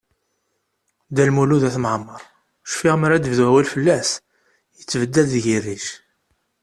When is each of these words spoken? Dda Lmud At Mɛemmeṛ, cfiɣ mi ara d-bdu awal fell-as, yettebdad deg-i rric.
Dda 1.09 1.23
Lmud 1.29 1.63
At 1.69 1.77
Mɛemmeṛ, 1.79 2.21
cfiɣ 2.71 2.95
mi 2.97 3.05
ara 3.05 3.17
d-bdu 3.23 3.43
awal 3.49 3.67
fell-as, 3.73 4.09
yettebdad 4.77 5.27
deg-i 5.31 5.57
rric. 5.65 5.85